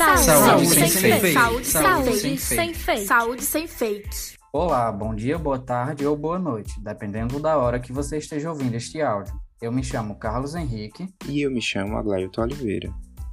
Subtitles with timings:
[0.00, 1.32] Saúde, saúde, sem, sem fake.
[1.34, 3.04] Saúde, saúde, sem, sem fake.
[3.04, 4.08] Saúde sem fake.
[4.50, 8.74] Olá, bom dia, boa tarde ou boa noite, dependendo da hora que você esteja ouvindo
[8.74, 9.34] este áudio.
[9.60, 11.06] Eu me chamo Carlos Henrique.
[11.28, 12.90] E eu me chamo Aglailton Oliveira.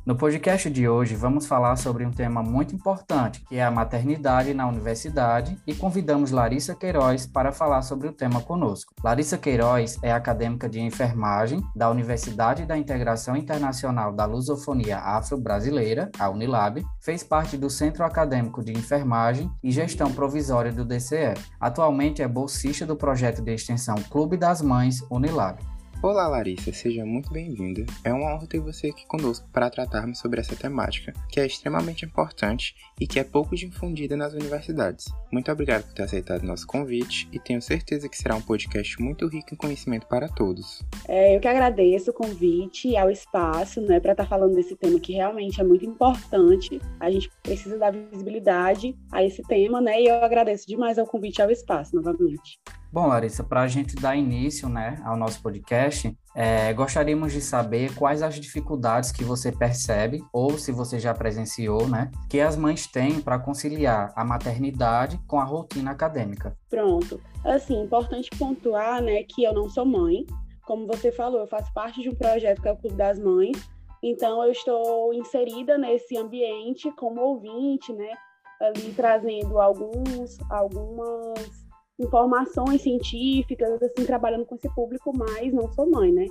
[0.08, 4.54] No podcast de hoje, vamos falar sobre um tema muito importante, que é a maternidade
[4.54, 8.94] na universidade, e convidamos Larissa Queiroz para falar sobre o tema conosco.
[9.04, 16.30] Larissa Queiroz é acadêmica de enfermagem da Universidade da Integração Internacional da Lusofonia Afro-Brasileira, a
[16.30, 21.34] Unilab, fez parte do Centro Acadêmico de Enfermagem e Gestão Provisória do DCE.
[21.60, 25.60] Atualmente é bolsista do projeto de extensão Clube das Mães Unilab.
[26.00, 27.84] Olá, Larissa, seja muito bem-vinda.
[28.04, 32.06] É uma honra ter você aqui conosco para tratarmos sobre essa temática, que é extremamente
[32.06, 35.06] importante e que é pouco difundida nas universidades.
[35.32, 39.28] Muito obrigado por ter aceitado nosso convite e tenho certeza que será um podcast muito
[39.28, 40.84] rico em conhecimento para todos.
[41.08, 44.76] É, eu que agradeço o convite e ao espaço né, para estar tá falando desse
[44.76, 46.80] tema que realmente é muito importante.
[47.00, 50.00] A gente precisa dar visibilidade a esse tema, né?
[50.00, 52.60] E eu agradeço demais ao convite e ao espaço novamente.
[52.92, 57.94] Bom, Larissa, para a gente dar início né, ao nosso podcast, é, gostaríamos de saber
[57.96, 62.88] quais as dificuldades que você percebe, ou se você já presenciou, né, que as mães
[62.88, 66.56] têm para conciliar a maternidade com a rotina acadêmica.
[66.70, 67.20] Pronto.
[67.44, 70.26] Assim, importante pontuar né, que eu não sou mãe.
[70.66, 73.70] Como você falou, eu faço parte de um projeto que é o Clube das Mães,
[74.02, 78.14] então eu estou inserida nesse ambiente como ouvinte, né,
[78.62, 81.67] ali trazendo alguns, algumas
[82.00, 86.26] informações científicas, assim, trabalhando com esse público, mas não sou mãe, né?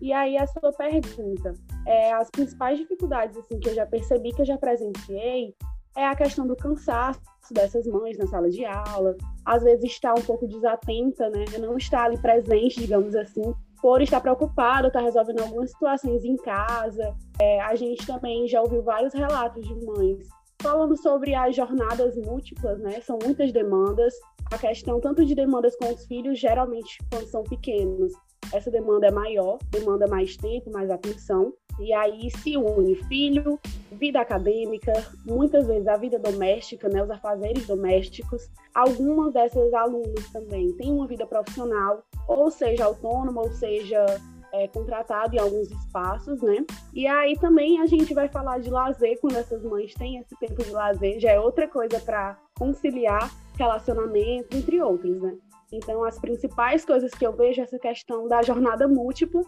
[0.00, 1.54] E aí a sua pergunta,
[1.86, 5.54] é, as principais dificuldades assim que eu já percebi, que eu já presenciei,
[5.96, 7.20] é a questão do cansaço
[7.52, 11.44] dessas mães na sala de aula, às vezes está um pouco desatenta, né?
[11.60, 16.36] Não está ali presente, digamos assim, por estar preocupado, estar tá resolvendo algumas situações em
[16.36, 17.14] casa.
[17.40, 20.26] É, a gente também já ouviu vários relatos de mães
[20.62, 23.00] falando sobre as jornadas múltiplas, né?
[23.00, 24.14] São muitas demandas
[24.50, 28.12] a questão tanto de demandas com os filhos, geralmente quando são pequenos,
[28.52, 33.58] essa demanda é maior, demanda mais tempo, mais atenção, e aí se une filho,
[33.92, 34.92] vida acadêmica,
[35.24, 38.50] muitas vezes a vida doméstica, né, os afazeres domésticos.
[38.74, 44.04] Algumas dessas alunas também têm uma vida profissional, ou seja, autônoma, ou seja,
[44.52, 46.64] é, contratado em alguns espaços, né?
[46.92, 50.62] E aí também a gente vai falar de lazer, quando essas mães têm esse tempo
[50.62, 55.36] de lazer, já é outra coisa para conciliar relacionamento, entre outros, né?
[55.72, 59.42] Então, as principais coisas que eu vejo é essa questão da jornada múltipla,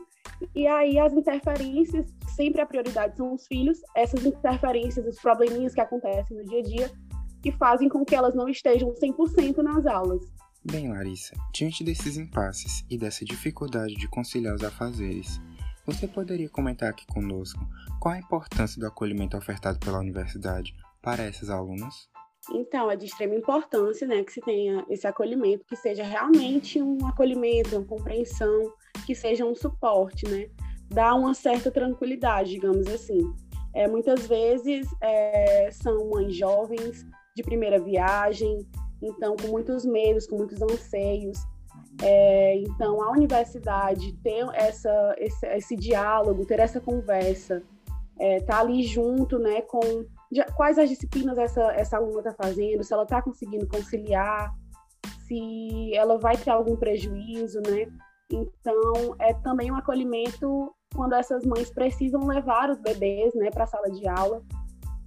[0.54, 5.82] e aí as interferências, sempre a prioridade são os filhos, essas interferências, os probleminhas que
[5.82, 6.90] acontecem no dia a dia,
[7.42, 10.24] que fazem com que elas não estejam 100% nas aulas.
[10.66, 15.38] Bem, Larissa, diante desses impasses e dessa dificuldade de conciliar os afazeres,
[15.84, 17.60] você poderia comentar aqui conosco
[18.00, 22.08] qual a importância do acolhimento ofertado pela universidade para essas alunas?
[22.50, 27.06] Então, é de extrema importância né, que se tenha esse acolhimento, que seja realmente um
[27.06, 28.72] acolhimento, uma compreensão,
[29.04, 30.48] que seja um suporte, né?
[30.88, 33.20] Dá uma certa tranquilidade, digamos assim.
[33.74, 37.04] É, muitas vezes é, são mães jovens,
[37.36, 38.66] de primeira viagem,
[39.06, 41.38] então com muitos medos, com muitos anseios.
[42.02, 47.62] É, então, a universidade ter essa, esse, esse diálogo, ter essa conversa,
[48.18, 49.80] é, tá ali junto, né, com
[50.30, 54.52] de, quais as disciplinas essa, essa aluna está fazendo, se ela está conseguindo conciliar,
[55.26, 57.86] se ela vai ter algum prejuízo, né?
[58.30, 63.66] Então, é também um acolhimento quando essas mães precisam levar os bebês, né, para a
[63.66, 64.42] sala de aula,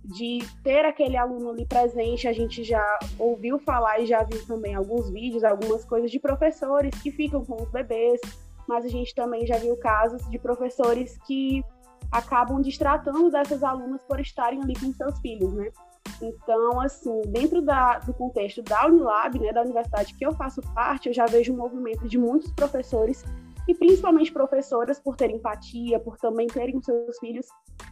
[0.07, 2.27] de ter aquele aluno ali presente.
[2.27, 6.93] A gente já ouviu falar e já viu também alguns vídeos, algumas coisas de professores
[7.01, 8.19] que ficam com os bebês,
[8.67, 11.63] mas a gente também já viu casos de professores que
[12.11, 15.69] acabam distratando dessas alunas por estarem ali com seus filhos, né?
[16.21, 21.09] Então, assim, dentro da, do contexto da Unilab, né, da universidade que eu faço parte,
[21.09, 23.25] eu já vejo um movimento de muitos professores
[23.67, 27.45] e principalmente professoras por terem empatia, por também terem seus filhos,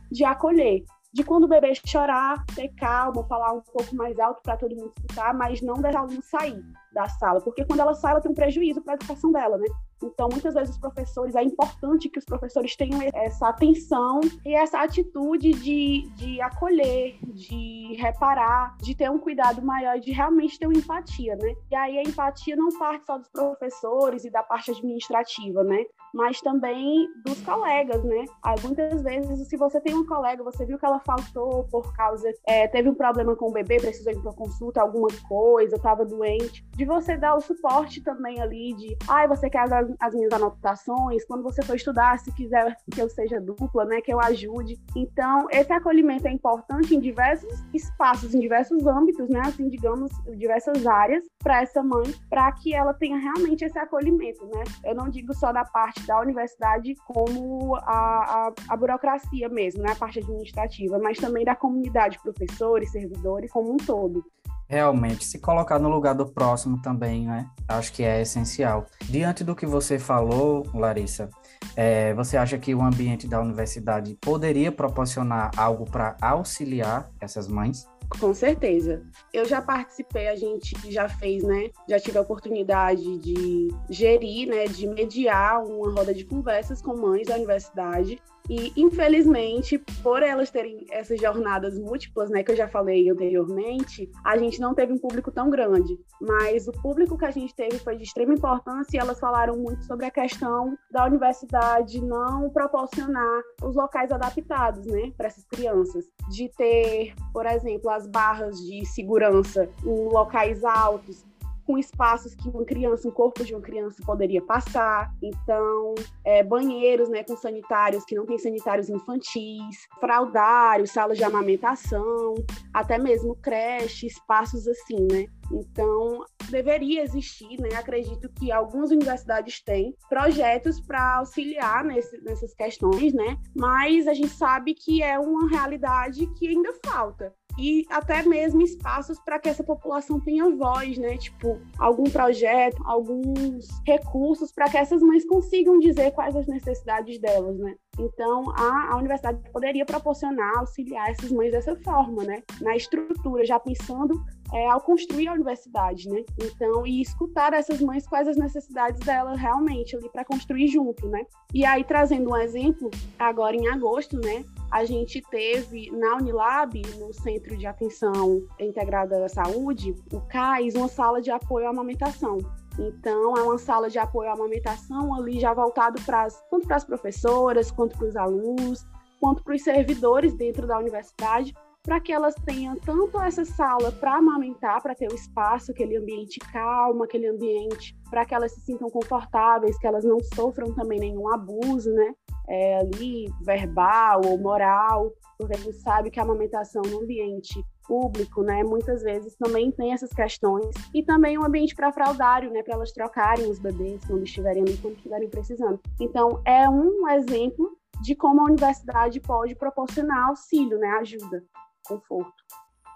[0.09, 0.85] de acolher,
[1.15, 4.91] de quando o bebê chorar, ter calma, falar um pouco mais alto para todo mundo
[4.97, 6.61] escutar, mas não deixar o aluno sair
[6.93, 9.65] da sala, porque quando ela sai, ela tem um prejuízo para a educação dela, né?
[10.03, 14.81] Então, muitas vezes os professores, é importante que os professores tenham essa atenção e essa
[14.81, 20.77] atitude de, de acolher, de reparar, de ter um cuidado maior, de realmente ter uma
[20.77, 21.53] empatia, né?
[21.71, 25.83] E aí a empatia não parte só dos professores e da parte administrativa, né?
[26.15, 28.23] Mas também dos colegas, né?
[28.63, 32.67] Muitas vezes, se você tem uma colega, você viu que ela faltou por causa, é,
[32.69, 36.85] teve um problema com o bebê, precisou ir para consulta, alguma coisa, estava doente, de
[36.85, 41.25] você dar o suporte também ali de, ai, ah, você quer as, as, minhas anotações,
[41.25, 44.79] quando você for estudar, se quiser que eu seja dupla, né, que eu ajude.
[44.95, 50.87] Então, esse acolhimento é importante em diversos espaços, em diversos âmbitos, né, assim, digamos, diversas
[50.87, 54.63] áreas para essa mãe, para que ela tenha realmente esse acolhimento, né?
[54.83, 59.91] Eu não digo só da parte da universidade como a, a, a burocracia mesmo, né,
[59.91, 64.23] a parte administrativa, mas também da comunidade, professores, servidores, como um todo.
[64.67, 67.47] Realmente, se colocar no lugar do próximo também, né?
[67.67, 68.87] Acho que é essencial.
[69.03, 71.29] Diante do que você falou, Larissa,
[71.75, 77.87] é, você acha que o ambiente da universidade poderia proporcionar algo para auxiliar essas mães?
[78.09, 79.03] Com certeza.
[79.33, 81.69] Eu já participei, a gente já fez, né?
[81.89, 84.65] Já tive a oportunidade de gerir, né?
[84.65, 90.85] De mediar uma roda de conversas com mães da universidade e, infelizmente, por elas terem
[90.89, 95.31] essas jornadas múltiplas, né, que eu já falei anteriormente, a gente não teve um público
[95.31, 95.97] tão grande.
[96.21, 99.83] Mas o público que a gente teve foi de extrema importância e elas falaram muito
[99.85, 106.05] sobre a questão da universidade não proporcionar os locais adaptados, né, para essas crianças.
[106.29, 111.25] De ter, por exemplo, as barras de segurança em locais altos,
[111.65, 115.11] com espaços que uma criança, um corpo de uma criança poderia passar.
[115.21, 122.35] Então, é, banheiros, né, com sanitários que não tem sanitários infantis, fraldários, salas de amamentação,
[122.73, 125.25] até mesmo creche, espaços assim, né?
[125.51, 127.69] Então, deveria existir, né?
[127.75, 133.37] Acredito que algumas universidades têm projetos para auxiliar nesse, nessas questões, né?
[133.55, 139.19] Mas a gente sabe que é uma realidade que ainda falta e até mesmo espaços
[139.19, 141.17] para que essa população tenha voz, né?
[141.17, 147.57] Tipo, algum projeto, alguns recursos para que essas mães consigam dizer quais as necessidades delas,
[147.57, 147.75] né?
[147.97, 152.43] Então, a, a universidade poderia proporcionar, auxiliar essas mães dessa forma, né?
[152.61, 154.21] Na estrutura, já pensando
[154.53, 156.23] é, ao construir a universidade, né?
[156.41, 161.25] Então, e escutar essas mães quais as necessidades delas realmente ali para construir junto, né?
[161.53, 164.43] E aí, trazendo um exemplo, agora em agosto, né?
[164.71, 170.87] A gente teve na Unilab, no Centro de Atenção Integrada à Saúde, o CAIS, uma
[170.87, 172.37] sala de apoio à amamentação.
[172.77, 176.83] Então, é uma sala de apoio à amamentação ali já voltado para tanto para as
[176.83, 178.85] professoras, quanto para os alunos,
[179.19, 181.53] quanto para os servidores dentro da universidade,
[181.85, 186.39] para que elas tenham tanto essa sala para amamentar, para ter o espaço, aquele ambiente
[186.51, 191.31] calmo, aquele ambiente para que elas se sintam confortáveis, que elas não sofram também nenhum
[191.31, 192.13] abuso, né?
[192.47, 198.41] É, ali verbal ou moral, porque a gente sabe que a amamentação no ambiente público,
[198.41, 202.75] né, muitas vezes também tem essas questões e também um ambiente para fraudário, né, para
[202.75, 205.79] elas trocarem os bebês quando estiverem ali, quando estiverem precisando.
[205.99, 211.43] Então, é um exemplo de como a universidade pode proporcionar auxílio, né, ajuda
[211.85, 212.43] conforto.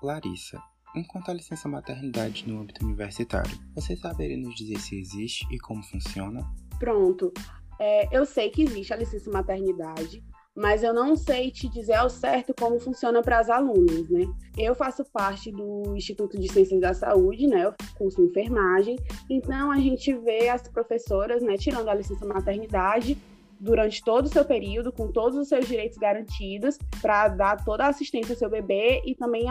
[0.01, 0.61] Larissa,
[0.95, 5.83] enquanto à licença maternidade no âmbito universitário, você saberia nos dizer se existe e como
[5.83, 6.41] funciona?
[6.79, 7.31] Pronto.
[7.79, 10.21] É, eu sei que existe a licença maternidade,
[10.55, 14.25] mas eu não sei te dizer ao certo como funciona para as alunas, né?
[14.57, 17.65] Eu faço parte do Instituto de Ciências da Saúde, né?
[17.65, 18.97] Eu curso enfermagem,
[19.29, 23.17] então a gente vê as professoras, né, tirando a licença maternidade
[23.59, 27.89] durante todo o seu período, com todos os seus direitos garantidos, para dar toda a
[27.89, 29.45] assistência ao seu bebê e também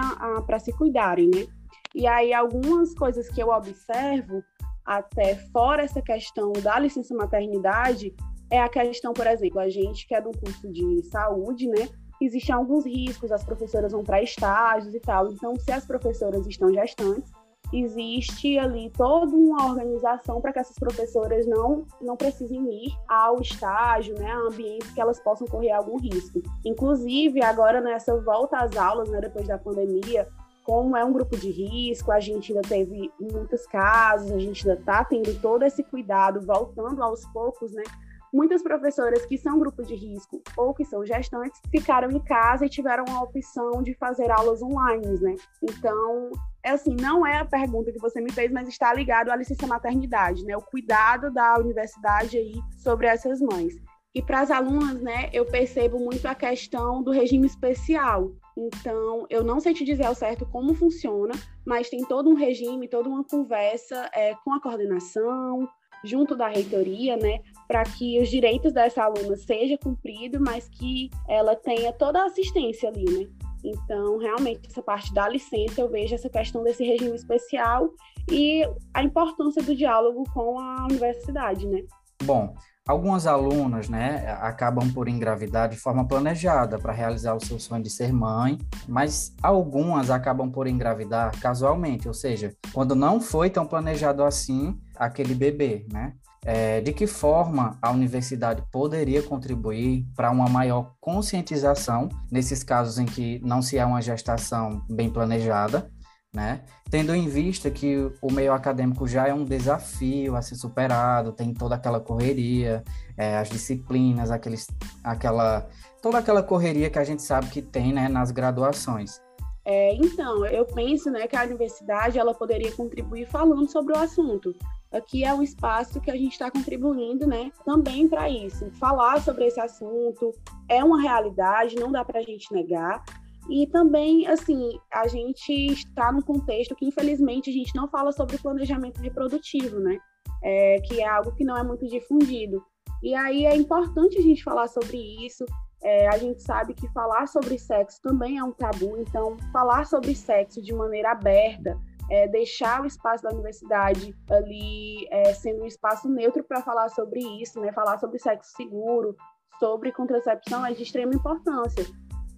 [0.46, 1.46] para se cuidarem, né?
[1.94, 4.42] E aí, algumas coisas que eu observo,
[4.88, 8.14] até fora essa questão da licença maternidade,
[8.50, 11.86] é a questão, por exemplo, a gente que é do curso de saúde, né?
[12.18, 15.30] Existem alguns riscos, as professoras vão para estágios e tal.
[15.30, 17.30] Então, se as professoras estão gestantes,
[17.70, 24.14] existe ali toda uma organização para que essas professoras não, não precisem ir ao estágio,
[24.18, 26.40] né, a ambientes que elas possam correr algum risco.
[26.64, 30.26] Inclusive, agora nessa volta às aulas, né, depois da pandemia,
[30.68, 34.78] como é um grupo de risco, a gente ainda teve muitos casos, a gente ainda
[34.78, 37.82] está tendo todo esse cuidado, voltando aos poucos, né,
[38.30, 42.68] Muitas professoras que são grupo de risco ou que são gestantes ficaram em casa e
[42.68, 45.34] tiveram a opção de fazer aulas online, né?
[45.62, 46.30] Então,
[46.62, 49.66] é assim, não é a pergunta que você me fez, mas está ligado à licença
[49.66, 50.54] maternidade, né?
[50.54, 53.74] O cuidado da universidade aí sobre essas mães.
[54.14, 58.32] E para as alunas, né, eu percebo muito a questão do regime especial.
[58.60, 61.32] Então, eu não sei te dizer ao certo como funciona,
[61.64, 65.68] mas tem todo um regime, toda uma conversa é, com a coordenação,
[66.04, 71.54] junto da reitoria, né, para que os direitos dessa aluna sejam cumpridos, mas que ela
[71.54, 73.30] tenha toda a assistência ali, né?
[73.64, 77.92] Então, realmente, essa parte da licença, eu vejo essa questão desse regime especial
[78.30, 78.62] e
[78.94, 81.84] a importância do diálogo com a universidade, né?
[82.24, 82.54] Bom,
[82.88, 87.90] Algumas alunas, né, acabam por engravidar de forma planejada para realizar o seu sonho de
[87.90, 88.56] ser mãe,
[88.88, 95.34] mas algumas acabam por engravidar casualmente, ou seja, quando não foi tão planejado assim aquele
[95.34, 96.14] bebê, né?
[96.46, 103.04] É, de que forma a universidade poderia contribuir para uma maior conscientização nesses casos em
[103.04, 105.90] que não se há uma gestação bem planejada
[106.34, 106.62] né?
[106.90, 111.54] Tendo em vista que o meio acadêmico já é um desafio a ser superado, tem
[111.54, 112.84] toda aquela correria,
[113.16, 114.66] é, as disciplinas, aqueles,
[115.02, 115.68] aquela,
[116.02, 119.20] toda aquela correria que a gente sabe que tem né, nas graduações.
[119.64, 124.54] É, então, eu penso né, que a universidade ela poderia contribuir falando sobre o assunto.
[124.90, 128.70] Aqui é um espaço que a gente está contribuindo né, também para isso.
[128.72, 130.32] Falar sobre esse assunto
[130.70, 133.04] é uma realidade, não dá para a gente negar,
[133.48, 138.38] e também, assim, a gente está num contexto que, infelizmente, a gente não fala sobre
[138.38, 139.98] planejamento reprodutivo, né?
[140.42, 142.62] É, que é algo que não é muito difundido.
[143.02, 145.44] E aí é importante a gente falar sobre isso.
[145.82, 150.14] É, a gente sabe que falar sobre sexo também é um tabu, então, falar sobre
[150.14, 151.78] sexo de maneira aberta,
[152.10, 157.20] é, deixar o espaço da universidade ali é, sendo um espaço neutro para falar sobre
[157.40, 157.72] isso, né?
[157.72, 159.16] Falar sobre sexo seguro,
[159.58, 161.84] sobre contracepção é de extrema importância.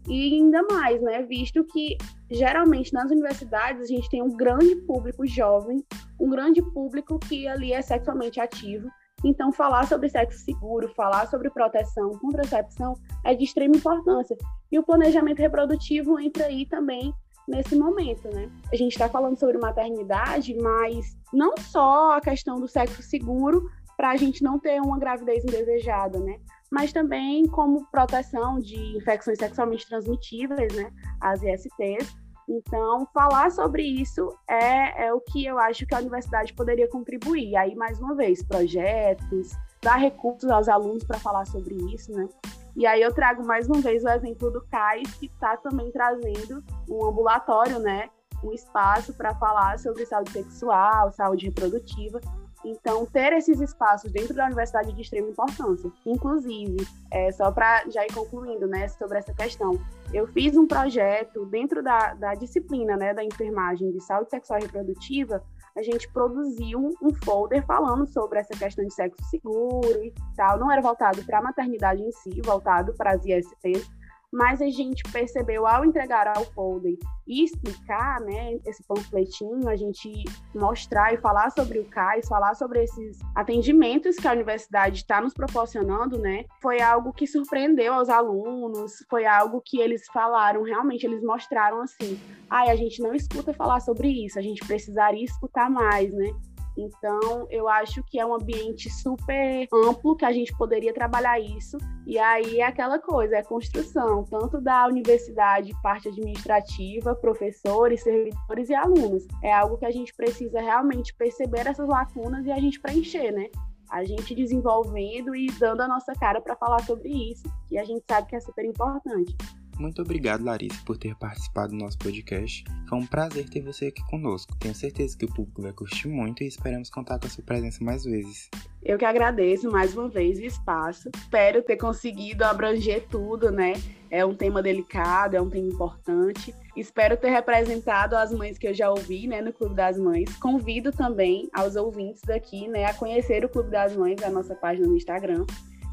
[0.08, 1.96] E ainda mais, né, visto que
[2.30, 5.84] geralmente nas universidades a gente tem um grande público jovem,
[6.18, 8.88] um grande público que ali é sexualmente ativo.
[9.24, 14.36] Então, falar sobre sexo seguro, falar sobre proteção, contracepção é de extrema importância.
[14.72, 17.12] E o planejamento reprodutivo entra aí também
[17.46, 18.50] nesse momento, né?
[18.72, 24.12] A gente está falando sobre maternidade, mas não só a questão do sexo seguro para
[24.12, 26.38] a gente não ter uma gravidez indesejada, né?
[26.70, 32.16] Mas também como proteção de infecções sexualmente transmitíveis, né, as ISTs.
[32.48, 37.54] Então, falar sobre isso é, é o que eu acho que a universidade poderia contribuir.
[37.56, 42.28] Aí, mais uma vez, projetos, dar recursos aos alunos para falar sobre isso, né?
[42.76, 46.62] E aí eu trago mais uma vez o exemplo do CAIS, que está também trazendo
[46.88, 48.08] um ambulatório, né?
[48.42, 52.20] Um espaço para falar sobre saúde sexual, saúde reprodutiva,
[52.64, 55.90] então, ter esses espaços dentro da universidade é de extrema importância.
[56.04, 59.78] Inclusive, é, só para já ir concluindo né, sobre essa questão,
[60.12, 64.62] eu fiz um projeto dentro da, da disciplina né, da enfermagem de saúde sexual e
[64.62, 65.42] reprodutiva,
[65.76, 70.58] a gente produziu um folder falando sobre essa questão de sexo seguro e tal.
[70.58, 73.88] Não era voltado para a maternidade em si, voltado para as ISTs,
[74.32, 76.96] mas a gente percebeu ao entregar ao folder
[77.26, 80.10] e explicar, né, esse panfletinho, a gente
[80.54, 85.34] mostrar e falar sobre o CAIS, falar sobre esses atendimentos que a universidade está nos
[85.34, 91.22] proporcionando, né, foi algo que surpreendeu aos alunos, foi algo que eles falaram, realmente eles
[91.22, 92.18] mostraram assim,
[92.48, 96.32] ai, ah, a gente não escuta falar sobre isso, a gente precisaria escutar mais, né,
[96.76, 101.76] então, eu acho que é um ambiente super amplo que a gente poderia trabalhar isso.
[102.06, 108.74] E aí é aquela coisa, é construção, tanto da universidade, parte administrativa, professores, servidores e
[108.74, 109.26] alunos.
[109.42, 113.48] É algo que a gente precisa realmente perceber essas lacunas e a gente preencher, né?
[113.90, 118.04] a gente desenvolvendo e dando a nossa cara para falar sobre isso, que a gente
[118.08, 119.36] sabe que é super importante.
[119.80, 122.62] Muito obrigado, Larissa, por ter participado do nosso podcast.
[122.86, 124.54] Foi um prazer ter você aqui conosco.
[124.58, 127.82] Tenho certeza que o público vai curtir muito e esperamos contar com a sua presença
[127.82, 128.50] mais vezes.
[128.82, 131.08] Eu que agradeço mais uma vez o espaço.
[131.16, 133.72] Espero ter conseguido abranger tudo, né?
[134.10, 136.54] É um tema delicado, é um tema importante.
[136.76, 140.36] Espero ter representado as mães que eu já ouvi, né, no Clube das Mães.
[140.36, 144.86] Convido também aos ouvintes daqui, né, a conhecer o Clube das Mães, a nossa página
[144.86, 145.46] no Instagram.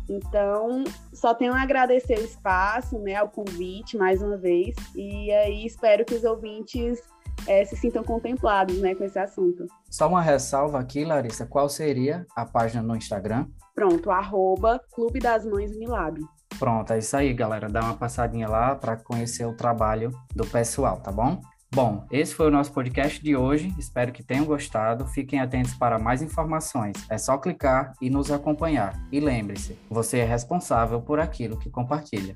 [0.09, 0.83] Então,
[1.13, 6.05] só tenho a agradecer o espaço, né, ao convite mais uma vez, e aí espero
[6.05, 7.01] que os ouvintes
[7.45, 9.65] é, se sintam contemplados, né, com esse assunto.
[9.89, 13.47] Só uma ressalva aqui, Larissa, qual seria a página no Instagram?
[13.75, 16.19] Pronto, arroba Clube das Mães Unilab.
[16.57, 17.69] Pronto, é isso aí, galera.
[17.69, 21.39] Dá uma passadinha lá para conhecer o trabalho do pessoal, tá bom?
[21.77, 23.72] Bom, esse foi o nosso podcast de hoje.
[23.77, 25.05] Espero que tenham gostado.
[25.05, 26.96] Fiquem atentos para mais informações.
[27.07, 29.00] É só clicar e nos acompanhar.
[29.12, 32.36] E lembre-se, você é responsável por aquilo que compartilha.